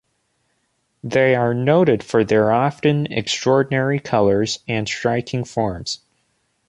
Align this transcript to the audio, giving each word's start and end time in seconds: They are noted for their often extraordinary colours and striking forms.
They 1.03 1.35
are 1.35 1.53
noted 1.53 2.01
for 2.03 2.23
their 2.23 2.51
often 2.51 3.05
extraordinary 3.13 3.99
colours 3.99 4.57
and 4.67 4.87
striking 4.87 5.43
forms. 5.43 5.99